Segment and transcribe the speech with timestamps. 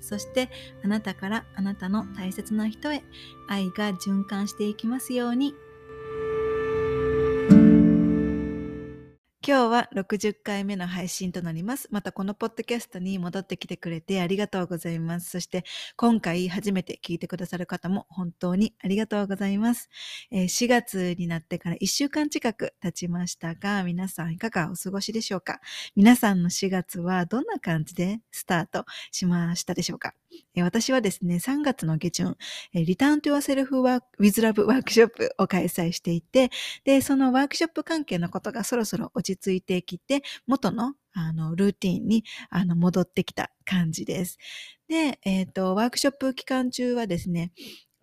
[0.01, 0.49] そして
[0.83, 3.03] あなたからあなたの大切な人へ
[3.47, 5.55] 愛が循環していきますように。
[9.47, 11.87] 今日は60回目の配信となります。
[11.89, 15.29] またこのポッドキャストに戻ってきてくれてありがとうございます。
[15.29, 15.63] そして
[15.95, 19.87] 今回初めて聞いてくださる方も本当にありがとうございます。
[20.31, 25.61] え、4月になってから1週間近く経ちましたが、皆さんいかがお過ごしでしょうか？
[25.95, 30.13] 皆さんの4月はどんな感じでスタートしましたでしょうか？
[30.57, 32.35] 私はですね、3月の下旬、
[32.73, 36.51] リターントゥアセルフワーク、ウィズラブワークショップを開催していて、
[36.83, 44.37] で、そのワークショップ関係のことがそろそろ落ち着いてきて、元のあの、ルーティンに、あの、戻ってきた感じです。
[44.87, 47.51] で、えっ、ー、と、ワークショップ期間中はですね、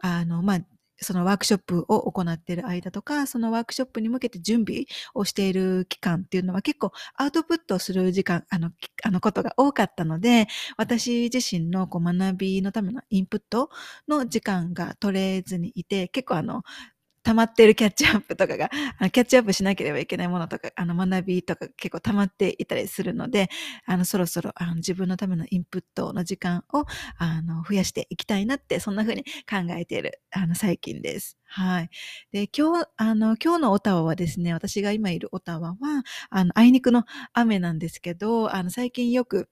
[0.01, 0.61] あの、まあ、
[1.01, 8.71] そのワークショップを行っている間とか、そのワークショップに向けて準備をしている期間っていうのは結構アウトプットする時間、あの、
[9.03, 13.71] あのことが多かったので、私自身のこう学びのためのインプット
[14.09, 16.63] の時間が取れずにいて、結構あの、
[17.25, 23.49] 溜まっているキャッチアップとかが、あのキャッチアップしなければいけないものとか、あの学びとか結構溜まっていたりするので、
[23.87, 26.85] あのそろそろあの自分のためのインプットの時間を
[27.19, 31.37] あの増やしていきたいなって、そんな風に考えているあの最近です。
[31.47, 31.91] はい。
[32.33, 35.77] で、今日、あの、今日のオタワはですね、私が今いるオタワは、
[36.31, 39.49] あの、あいにくの雨なんですけど、あの、最近よく、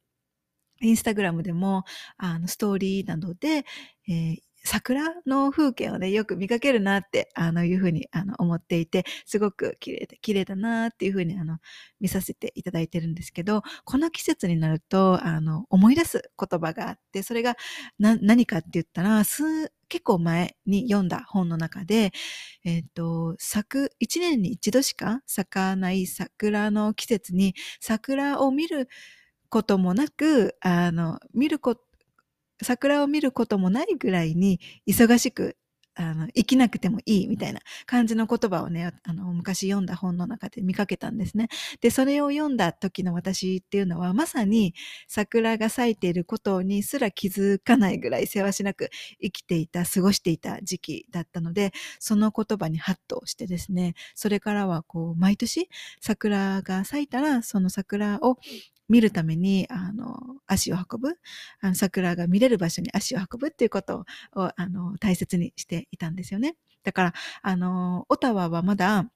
[0.81, 1.85] インスタグラムでも、
[2.19, 3.65] あの、ストーリーなどで、
[4.09, 11.59] えー桜の風景をね、よく見かけるなって、あの、いうふうに、あの、思っていて、すごく綺麗で、綺麗だなっていうふうに、あの、
[12.01, 17.57] 見させていただいてるんですけど、この季節になると、あの、思い出す言葉があって、それが、
[17.99, 22.13] な、何かって言ったら、す、結構前に読んだ本の中で、
[22.65, 28.89] えっ、ー、と、咲く、一年に一度しか咲かない桜の季節に、桜を見る
[29.51, 31.83] こともなく、あの、見ること、
[32.63, 35.57] 桜を見ることもないぐらいに忙しく
[35.95, 41.49] あの生きなくてもいいみたいな感じの言葉をね、あの昔読んだ本の中で見かけたんですね。
[41.81, 44.75] で、それを読んだ時の私っていうのはまさに
[45.07, 48.91] 桜が咲いていることにすら気づかないぐらいせわしなく
[49.21, 55.69] 生きていた、過ごしていた時期だったので、その言葉にハッとしてですね、それからはこう毎年
[56.01, 58.39] 桜が咲いたらその桜を
[58.93, 60.17] 見るために、あの、
[60.47, 61.19] 足を運ぶ、
[61.61, 64.05] あの桜が見れる場所に足を運ぶっていうこと
[64.37, 66.57] を、あの、大切にしていたんですよね。
[66.85, 69.11] だから、あの、オタワはまだ、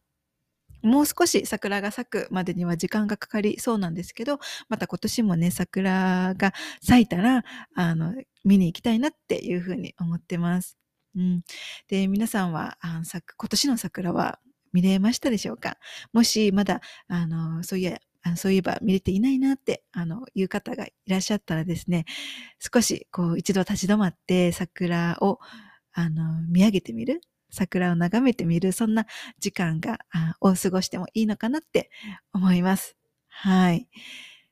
[0.83, 4.39] もう少し桜が咲くまでには時間がかかりそうなんですけど、
[4.69, 7.45] また今年もね、桜が咲いたら、
[7.75, 8.15] あの、
[8.45, 10.77] 見に行きたいなっていうふうに思ってます。
[11.17, 11.43] うん。
[11.89, 14.39] で、皆さんは、あの今年の桜は
[14.73, 15.79] 見れましたでしょうか？
[16.13, 22.07] もしまだ、あの、そういや、あのそういえば見れていないなって、あの、いう方がいらっしゃったらですね、
[22.59, 25.39] 少し、こう、一度立ち止まって桜を、
[25.93, 27.21] あの、見上げてみる
[27.51, 29.07] 桜を眺めてみる、そんな
[29.39, 30.01] 時間が、
[30.41, 31.89] を過ごしてもいいのかなって
[32.33, 32.97] 思います。
[33.29, 33.89] はい。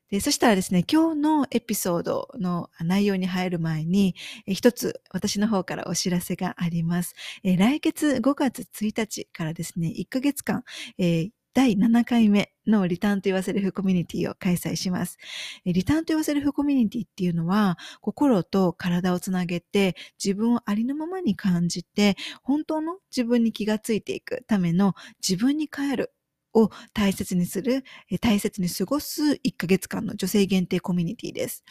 [0.09, 4.15] でそしたらですね、今日のエピソードの内容に入る前に、
[4.47, 7.13] 一つ私の方からお知らせがあります。
[7.43, 10.63] え来月5月1日からですね、1ヶ月間、
[10.97, 15.17] えー第7回目のリターンと言わせるフコミュニティを開催します。
[15.63, 24.95] リターンと言わせるフコミュニティっていうのは、心と体をつなげて自分をありのままに感じて、本当の自分に気がついていくための
[25.25, 26.13] 自分に変える
[26.53, 27.85] を大切にする、
[28.19, 31.63] 大切に過ごす1ヶ月間の女性限定コミュニティです。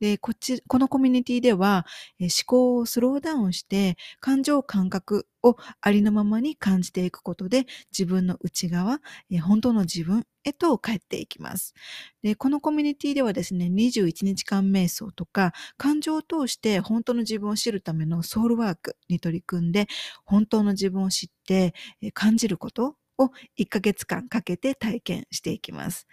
[0.00, 1.86] で、こっち、このコミュニティでは、
[2.20, 7.66] 思考をスローダウンして、感情感覚をありのままに感じていくことで、
[7.96, 9.00] 自分の内側、
[9.42, 11.74] 本当の自分へと帰っていきます。
[12.22, 19.86] で、このコミュニティではですね、21日間瞑想とか、感情を通して本当の自分を知るためのソウルワークに取り組んで、
[20.24, 21.74] 本当の自分を知って、
[22.12, 26.06] 感じることを1ヶ月間かけて体験していきます。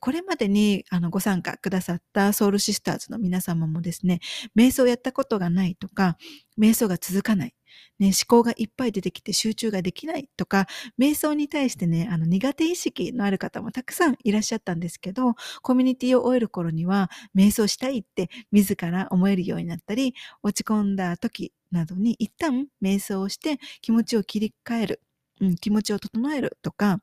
[0.00, 4.20] これまでにあのご参加くださったソウルシスターズの皆様もですね、
[4.56, 6.16] 瞑想をやったことがないとか、
[6.58, 7.54] 瞑想が続かない。
[7.98, 10.66] ね、思考がいっぱい出てきて集中ができないとか、
[10.98, 25.00] 瞑想に対してね、あの苦手意識のある方もたくさんいらっしゃったんですけど、コミュニティを終える頃には、瞑想したいって自ら思えるようになったり、落ち込んだ時などに一旦瞑想をして気持ちを切り替える、
[25.42, 27.00] うん、気持ちを整えるとか、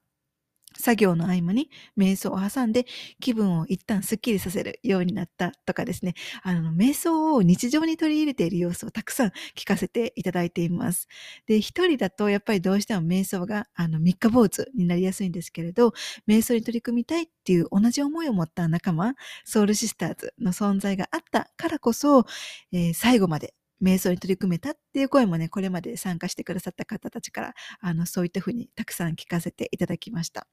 [0.78, 2.86] 作業の合間に瞑想を挟んで
[3.20, 6.14] 気分を一旦スッキリさせるようになったとかですね、
[6.44, 11.08] あの、瞑想を日常に取り入れている様子をたくさん聞かせていただいています。
[11.48, 15.94] で、一人だとやっぱりどうしても瞑想があの三日坊主になりやすいんですけれど、
[16.28, 22.26] 瞑想に取り組みたいっていう同じ思いを持った仲間、ソウルシスターズの存在があったからこそ、
[22.72, 30.48] えー、最後まで瞑想に取り組めたっていう声もね、これまで参加してくださった方たちから、あの、そういったふうにたくさん聞かせていただきました。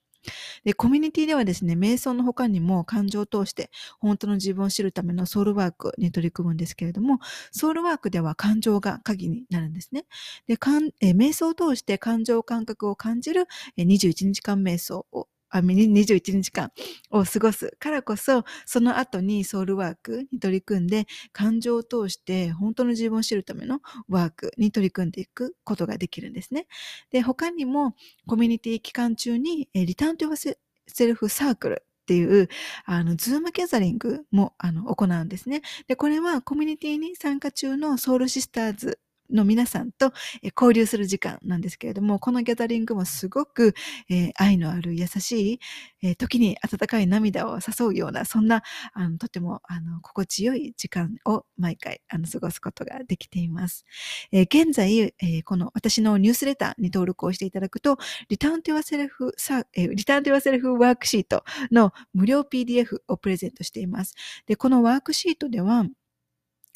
[0.65, 3.71] で、コミュニティではですね、瞑想の他にも感情を通して
[4.01, 7.21] 本当の自分を知るためのソウルワークに取り組むんですけれども、
[7.53, 10.07] ソウルワークでは感情が鍵になるんですね。
[10.47, 13.47] で、かんえ瞑想を通して感情感覚を感じる
[13.77, 15.29] 21日間瞑想を
[15.61, 16.73] 21日間
[17.11, 26.67] を過ごすからこそ、その後に soul work に取り組んで、感情を通して本当の自分を知るためのワークに取り組んでいくことができるんですね。
[27.11, 27.95] で、他にも
[28.27, 32.49] コミュニティ期間中に Return to Self Circle っていう、
[32.85, 35.63] あの、 Zoom gathering も、あの、行うんですね。
[35.89, 39.01] で、これはコミュニティに参加中の Soul Sisters
[39.31, 40.13] の皆さんと
[40.57, 43.75] 交流する時間なんですけれども、このギャザリングもすごく、
[44.09, 45.61] えー、愛のある優しい、
[46.03, 48.63] えー、時に温かい涙を誘うような、そんな、
[48.93, 53.85] あのとてもあの心地よい時間を毎回あの過ごすことができています。
[54.33, 57.99] えー、現在、えー、この私のニュースレターに登録をしていただくと、
[58.29, 64.15] リターンと Yourself さ、えー、リターンと Yourself ワークシートの無料 PDF をプレゼントしています。
[64.47, 65.85] で、このワークシートでは、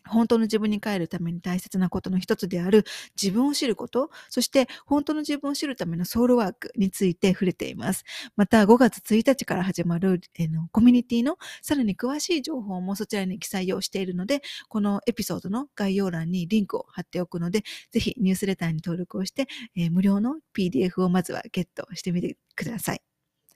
[0.07, 2.85] 本当の自分に帰るために大切なことの一つである
[3.21, 8.05] 自分を知ること、そして本当の自分を知るためのソウルワークについて触れています。
[8.37, 19.47] また5月1日から始まる、えのコミュニティのさらに詳しい情報もそちらに記載をしているので、このエピソードの概要欄にリンクを貼っておくので、ぜひニュースレターに登録をして、
[19.77, 23.10] えー、無料の PDF をまずはゲットしてみてください。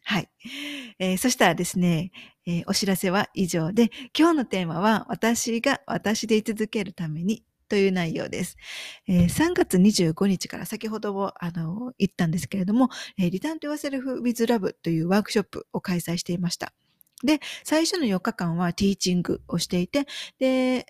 [0.05, 0.29] はい。
[0.99, 2.12] えー、そしたらですね、
[2.47, 8.56] えー、お知らせは以上で、今日のテーマは、私が私で居続けるためにという内容です。
[9.09, 16.75] えー、3月25日から先ほどもあの言ったんですけれども、えー、リターントゥワセルフウィズラブというワークショップを開催していました。
[17.25, 20.07] で、最初の4日間はティーチングをしていて、
[20.39, 20.87] で、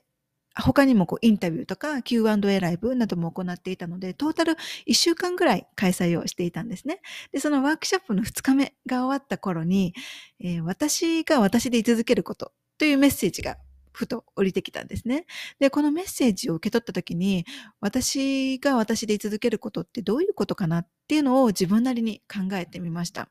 [0.54, 4.56] 他にもこうインタビューとか Q&A ライブなども行っていたので、トータル
[4.86, 7.00] 1週間ぐらい開催をしていたんですね。
[7.32, 9.94] で、そのワークショップの2日目が終わった頃に、
[10.40, 13.56] えー、私が私で居続けることというメッセージが
[13.92, 15.26] ふと降りてきたんですね。
[15.58, 17.46] で、このメッセージを受け取った時に、
[17.80, 23.28] 私が私で居続けることってどういうことかなっていうのを自分なりに考えてみました。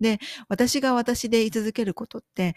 [0.00, 0.18] で、
[0.48, 2.56] 私が私で居続けることって、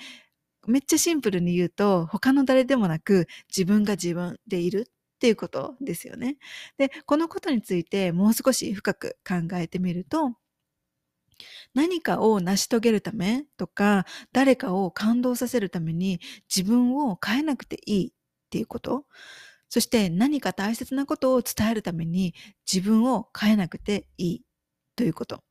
[0.67, 6.37] めっちゃシンプルに言うと、他の誰でもなく自分が自分でいるっていうことですよね。
[6.77, 10.31] で、このことについてもう少し深く考えてみると、
[11.73, 16.19] 何かを成し遂げるためとか、誰かを感動させるために
[16.53, 18.11] 自分を変えなくていいっ
[18.49, 19.05] ていうこと。
[19.69, 22.35] そして何か大切なことを伝えるために
[22.71, 24.41] 自分を変えなくていい
[24.95, 25.43] ということ。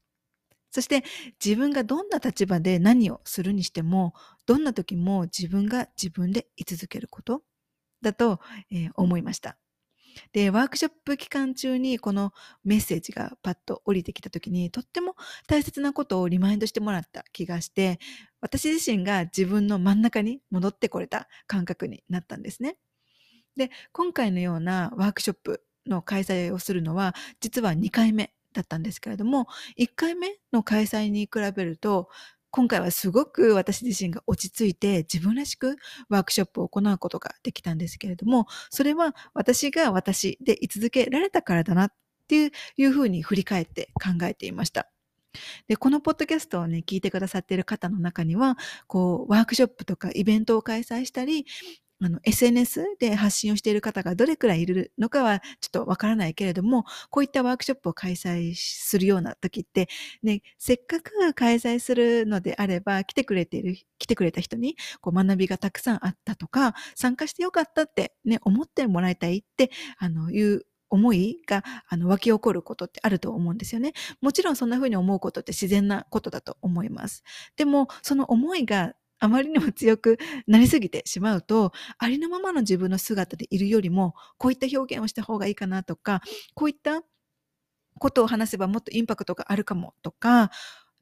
[0.72, 1.04] そして
[1.44, 4.14] 自分がどんな立場で何をするにしても、
[4.46, 7.42] どんな時も自分が自分で居続けること
[8.00, 9.58] だと、えー、思いました。
[10.32, 12.32] で、ワークショップ期間中にこの
[12.64, 15.14] メッセージがパッと降りてきた時にとっても
[15.46, 17.98] 大切なことをリマインドしてもらった気がして、
[18.40, 22.76] 私自身が自分の真ん中に戻ってこれた感覚になったんですね。
[23.56, 29.46] で、今回のようなワークショップの開催をするのは実は2回目だったんですけれども、
[29.78, 32.08] 1回目の開催に比べると、
[32.50, 35.76] 今回はすごく私自身が落ち着いて自分らしく
[36.10, 41.92] ワークショップを行うことができたんですけれども、それは私が私で居続けられたからだなっ
[42.28, 44.90] ていうふうに振り返って考えていました。
[45.66, 51.46] で、このポッドキャストをね、聞いてくださっている方の中には、こう、ワークショップとかイベントを開催したり、
[52.02, 59.88] あの、SNS で発信をしている方がどれくらいいるのかはちょっとわからないけれども、こういったワークショップを開催するような時って、
[60.22, 73.92] ね、せっかく開催するのであれば、来てくれている、来てくれた人にこう学びがたくさんあったとか、参加してよかったってね、思ってもらいたいって、あの、いう思いがあの湧き起こることってあると思うんですよね。
[74.20, 77.22] もちろんそんな風に思うことって自然なことだと思います。
[77.56, 86.22] でも、その思いがあまりにも強くなりすぎてしまうと、ありのままの自分の姿でいるよりも、こういった表現をした方がいいかなとか、
[86.54, 87.02] こういった
[87.98, 90.50] ことを話せばもっとインパクトがあるかもとか、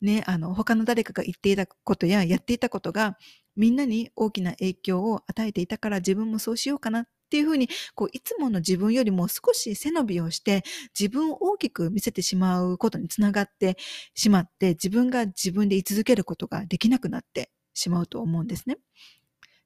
[0.03, 3.17] ね、あの、他の誰かが言っていたことややっていたことが、
[3.57, 10.65] みんなに大きな影響を与えていたから自分もそうしようかなっていうふうに、こう、いつもの自分よりも少し背伸びをして、
[10.99, 13.77] 自分を大きく見せてしまうことにつながって
[14.15, 18.79] しまって、自分が自分で居続けることができなくなってしまうと思うんですね。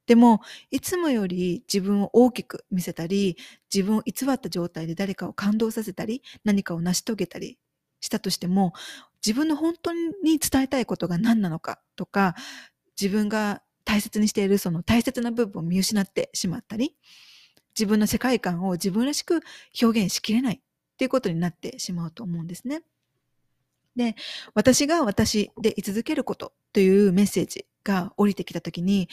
[0.06, 3.37] でも、いつもより自分を大きく見せたり、
[3.73, 7.58] 自分を偽った状態で誰かを感動させたり、何かを成し遂げたり
[8.00, 8.75] したとしても、
[9.25, 12.34] 自分の本当に伝えたいことが何なのかとか、
[13.00, 16.94] 自分が大切にしているその大切な部分を見失ってしまったり、
[17.75, 19.40] 自分の世界観を自分らしく
[19.82, 20.61] 表現しきれないっ
[20.99, 22.82] ていうことになってしまうと思うんですね。
[23.96, 24.16] で、
[24.54, 29.09] 私が私で居続けることというメッセージが降りてきた時に、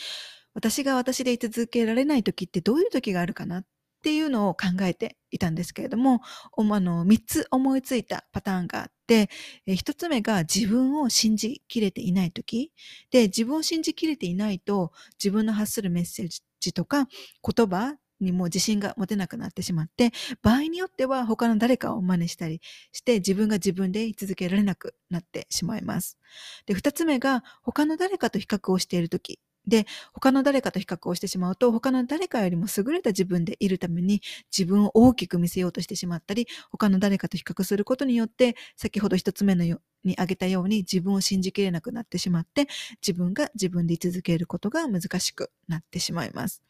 [0.54, 3.66] 私が私で居続けられない時ってどういう時があるかなっ
[4.04, 6.22] ていうのを考えていたんですけれども、
[6.58, 9.30] あの、3つ思いついたパターンがあって、
[9.68, 12.72] 1つ目が自分を信じきれていない時。
[13.12, 14.92] で、自分を信じきれていないと
[15.24, 17.08] 自分の発するメッセージとか
[17.56, 20.12] 言葉にも自信が持てなくなってしまって、
[20.42, 22.62] 場合によっては他の誰かを真似したり
[22.92, 26.18] して自分が自分で居続けられなくなってしまいます。
[26.66, 34.22] で、二つ目が他の誰かと比較をしているときで、他の誰かと比較をしてしまうと、他の誰かよりも優れた自分でいるために
[34.56, 42.68] 自分を大きく見せようとしてしまったり、他の誰かと比較することによって、先ほど一つ目のよに挙げたように自分を信じきれなくなってしまって、
[43.06, 46.64] 自分が自分で居続けることが難しくなってしまいます。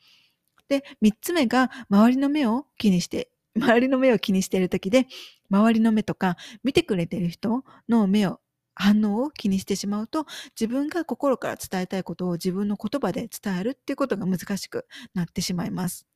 [0.71, 5.07] で、三つ目が周りの目を気にして、周りの目を気にしている時で、
[5.49, 8.39] 周りの目とか見てくれている人の目を
[8.73, 10.25] 反応を気にしてしまうと
[10.59, 16.07] 自分が心から伝えたいことを自分の言葉で伝えるっていうことが難しくなってしまいます。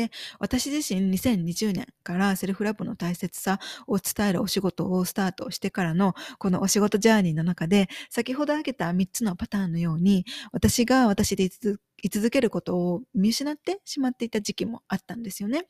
[0.00, 15.66] で、私自身2020年からセルフラブの大切さを伝えるお仕事をスタートしてからのこのお仕事ジャーニーの中で先ほど挙げた3つのパターンのように私が私で居続けることを見失ってしまっていた時期もあったんですよね。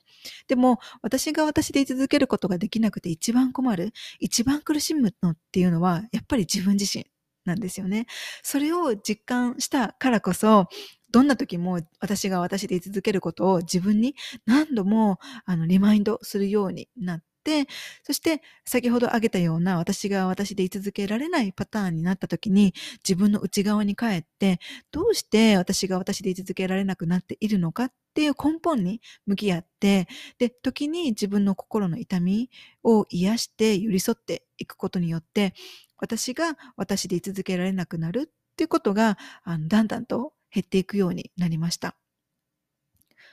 [0.47, 7.05] でも私が私で居続けることができなくて一番困る、一番苦しむのっていうのはやっぱり自分自身
[7.45, 8.07] なんですよね。
[8.45, 10.69] それを実感したからこそ
[11.13, 14.15] どんな時も私が私で居続けることを自分に
[14.47, 17.67] 何度もあのリマインドするようになって、
[18.05, 22.75] そして先ほど挙げたような私が私で居続けられないパターンになった時に
[23.07, 24.61] 自分の内側に帰って
[24.93, 32.51] どうして私が私で居続けられなくなっているのかっていう根本に向き合って、で、時に自分の心の痛み
[32.83, 35.55] を癒して寄り添っていくことによって、
[35.99, 41.97] 私が私で居続けられなくなるっていうことが、あのだんだんと減っていくようになりました。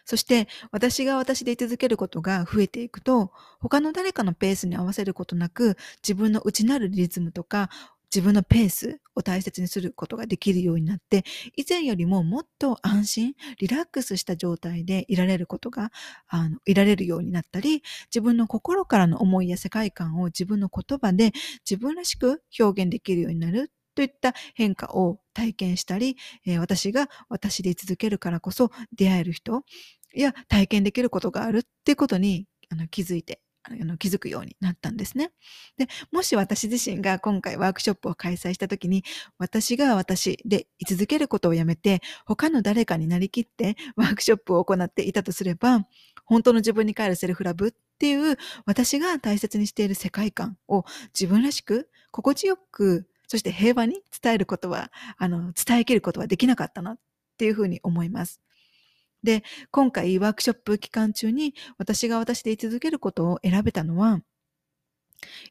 [0.06, 7.70] そして私が私で居続けることが増えていくと他の誰かのペースに合わせることなく自分の内なるリズムとか
[8.14, 11.26] 自分のペースを大切にすることができるようになって
[11.58, 15.92] 以前よりももっと安心リラックスした状態でいられることが
[16.28, 21.34] あのいられるようになったり自分の心からの思いや世界観を自分の言葉で
[21.70, 29.64] 自分らしく表現できるようになるといった変化を体験したり、えー、私が私で続けるからこそ出会える人
[30.14, 35.32] や体験できることがあるっていうことにあの気づいてあの気づくようになったんですね。
[35.78, 39.04] で、もし私自身が今回ワークショップを開催した時に、
[39.40, 45.86] 私が私で居続けることをやめて、他の誰かになりきってワークショップを行っていたとすれば、
[46.24, 57.00] 本当の自分に帰るセルフラブっていう私が大切にしている世界観を自分らしく心地よくそして平和に伝えることは、あの、伝えきることはできなかったなっ
[57.38, 58.42] ていうふうに思います。
[59.24, 64.22] で、今回ワークショップ期間中に私が私で居続けることを選べたのは、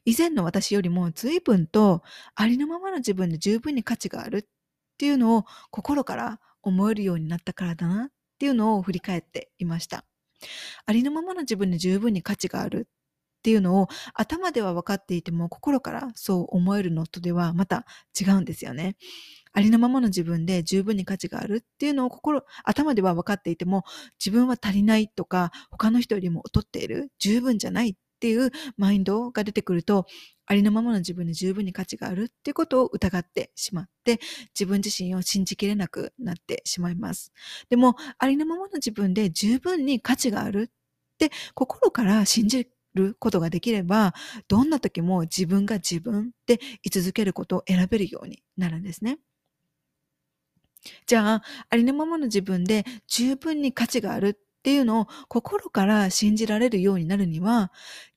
[0.05, 2.01] 以前の私よりも随分と
[2.35, 4.45] ありのままの自分で十分に価値があるっ
[4.97, 10.05] ていうのを心から思えるようになったからだなっていうのを振り返っていました。
[10.85, 12.87] ありのままの自分で十分に価値がある
[13.47, 17.85] っていうのを頭では分かっていても心からそう思えるのとではまた
[18.19, 18.97] 違うんですよね。
[19.53, 23.85] ありのままの自分で十分に価値があるっていうのを心、頭では分かっていても
[24.19, 30.07] 自分は足りないとか他の人よりも劣っている、十分じゃないっていうマインドが出てくると
[30.45, 34.19] ありのままの自分で十分に価値があるっていうことを疑ってしまって
[34.59, 37.31] 自分自身を信じきれなくなってしまいます。
[37.69, 44.13] でもありのままの自分で十分に価値があるって心から信じることができれば、
[44.49, 49.19] どんな時も自分が自分で居続けることを選べるようになるんですね。
[51.07, 57.71] じゃあ、ありのままの自分で十分に価値があるっていうのを心から信じられるようになるには、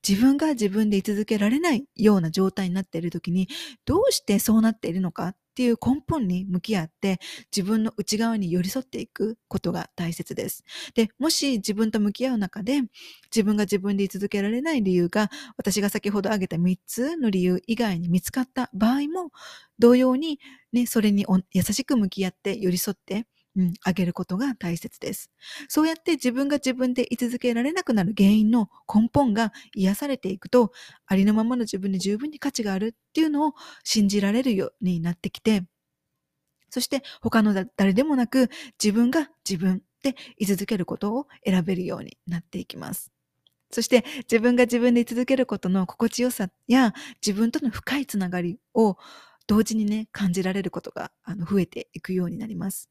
[0.07, 3.47] 自分が自分で居続けられないような状態になっている時に、
[3.85, 7.19] どうしてそうなっているのかっていう根本に向き合って
[7.55, 10.63] 自分の内側に寄り添っていくことが大切です。
[10.95, 12.81] で、もし自分と向き合う中で
[13.33, 19.31] 自分が自分で居続けられない理由が私が先ほど挙げた3つの理由以外に見つかった場合も
[19.79, 20.39] 同様に
[20.73, 25.29] ね、それに優しく向き合って寄り添ってうん、あげることが大切です。
[25.67, 30.71] そうやって自分が自分で居続けられなくなる原因の根本が癒されていくと、
[31.05, 33.53] ありのままの自分に十分に価値があるっていうのを
[33.83, 35.63] 信じられるようになってきて、
[36.69, 38.49] そして他の誰でもなく
[38.81, 43.11] 自分が自分で居続けることを選べるようになっていきます。
[43.71, 46.93] そして自分が自分で居続けることの心地よさや
[47.25, 48.97] 自分との深いつながりを
[49.47, 52.89] 同時にね、感じられることがあの増えていくようになります。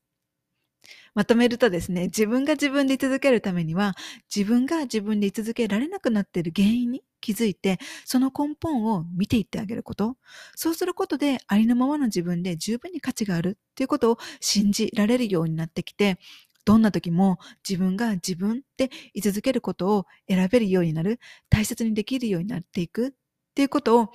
[1.14, 3.94] まとめるとですね、自分が自分で居続けるためには、
[4.34, 10.16] 自分が自分で居続けられなくなっている原因に気づいて、その根本を見ていってあげること。
[10.54, 16.18] そうすることで、ありのままの自分で十分に価値があるっていうことを信じられるようになってきて、
[16.64, 21.18] どんな時も自分が自分で居続けることを選べるようになる、
[21.48, 23.10] 大切にできるようになっていくっ
[23.54, 24.08] ていうことを、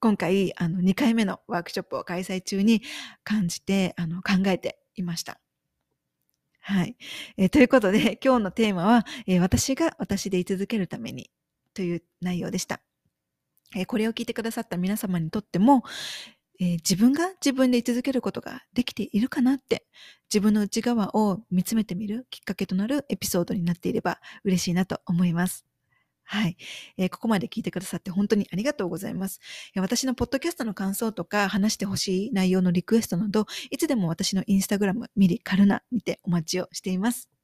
[0.00, 2.82] 今回、あの、2回目のワークショップを開催中に
[3.24, 5.40] 感じて、あの、考えていました。
[6.68, 6.96] はい。
[7.38, 11.30] えー、ということで、今日のテーマは、えー、私が私で居続けるために
[11.72, 12.82] という内容でした。
[13.74, 15.82] えー、これを聞いてくださった皆様にとっても、
[16.60, 19.86] え自分が自分で居続けることができているかなって
[20.28, 25.67] 自分の内側を見つめてみるきっかけとなるエピソードになっていれば嬉しいなと思います。
[26.30, 26.58] はい、
[26.98, 29.40] えー、ここまで聞いてくださって本当にありがとうございます。
[29.76, 37.37] 私のポッドキャストの感想とか話してほしい内容のリクエストなど、いつでも私のインスタグラム、ミリカルナにてお待ちをしています。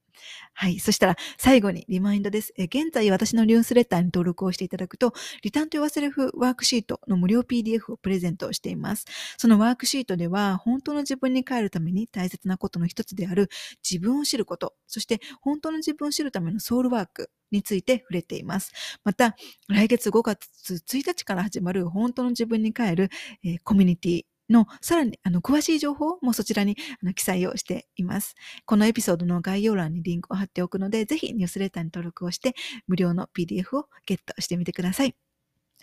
[0.52, 0.78] はい。
[0.78, 2.52] そしたら最後にリマインドです。
[2.56, 9.06] え現在私のニュースレターに登録をしていただくと、リターンとヨアセルフワークシートの無料 PDF をプレゼントしています。
[9.36, 13.50] そのワークシートでは、本当の自分に帰るために大切なことの一つである
[13.88, 18.72] 自分を知ること、そして本当の自分を知るためのソウルワークについて触れています。
[19.04, 19.36] また、
[19.68, 23.10] 来月5月1日から始まる本当の自分に帰る、
[23.44, 28.34] えー、コミュニティのさらにあの詳しい情報もそちらにあの記載をしています。
[28.66, 32.54] このエピソードの概要欄にリンクを貼っておくので、ぜひニュースレターに登録をして
[32.86, 35.14] 無料の PDF をゲットしてみてください。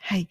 [0.04, 0.28] はい、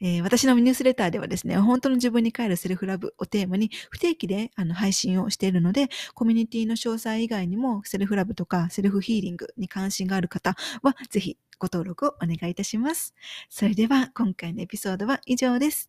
[0.00, 13.14] えー、私のニュースレターではですね、本当の自分に帰るセルフラブをテーマに不定期であの配信をしているので、コミュニティの詳細以外にもセルフラブとかセルフヒーリングに関心がある方は、ぜひご登録をお願いいたします。
[13.48, 15.88] それでは今回のエピソードは以上です。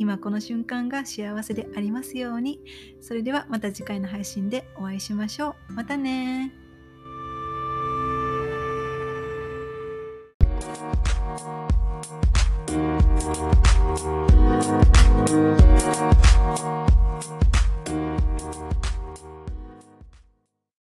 [0.00, 2.58] 今この瞬間が幸せでありますように。
[3.02, 5.74] それではまた次回の配信でお会いしましょう。
[5.74, 6.54] またね